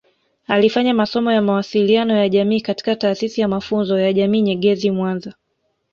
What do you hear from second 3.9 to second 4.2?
ya